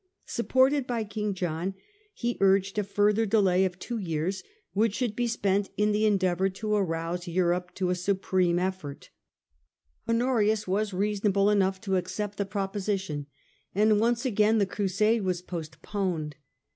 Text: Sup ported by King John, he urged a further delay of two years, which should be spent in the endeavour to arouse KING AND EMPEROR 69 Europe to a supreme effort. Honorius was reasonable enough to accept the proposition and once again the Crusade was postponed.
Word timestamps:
Sup 0.25 0.47
ported 0.47 0.87
by 0.87 1.03
King 1.03 1.35
John, 1.35 1.75
he 2.15 2.35
urged 2.39 2.79
a 2.79 2.83
further 2.83 3.27
delay 3.27 3.65
of 3.65 3.77
two 3.77 3.99
years, 3.99 4.41
which 4.73 4.95
should 4.95 5.15
be 5.15 5.27
spent 5.27 5.69
in 5.77 5.91
the 5.91 6.07
endeavour 6.07 6.49
to 6.49 6.73
arouse 6.73 7.25
KING 7.25 7.33
AND 7.33 7.37
EMPEROR 7.41 7.61
69 7.61 7.61
Europe 7.61 7.75
to 7.75 7.89
a 7.91 8.03
supreme 8.03 8.57
effort. 8.57 9.09
Honorius 10.09 10.67
was 10.67 10.91
reasonable 10.91 11.51
enough 11.51 11.79
to 11.81 11.97
accept 11.97 12.39
the 12.39 12.45
proposition 12.47 13.27
and 13.75 13.99
once 13.99 14.25
again 14.25 14.57
the 14.57 14.65
Crusade 14.65 15.21
was 15.21 15.43
postponed. 15.43 16.35